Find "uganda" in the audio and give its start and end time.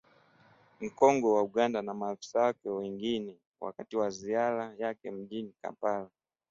1.43-1.81